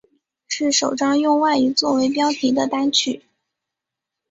[0.47, 3.21] 是首张用外语作为标题的单曲。